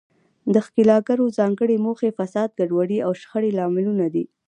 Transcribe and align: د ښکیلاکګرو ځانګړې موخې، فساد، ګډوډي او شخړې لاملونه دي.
د 0.53 0.55
ښکیلاکګرو 0.65 1.25
ځانګړې 1.37 1.75
موخې، 1.85 2.09
فساد، 2.17 2.49
ګډوډي 2.59 2.97
او 3.05 3.11
شخړې 3.21 3.51
لاملونه 3.59 4.05
دي. 4.13 4.25